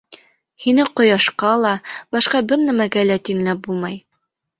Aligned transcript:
Һине 0.61 0.85
ҡояшҡа 0.99 1.51
ла, 1.65 1.73
башҡа 2.17 2.41
бер 2.53 2.63
нәмәгә 2.71 3.05
лә 3.11 3.19
тиңләп 3.29 3.63
булмай. 3.69 4.01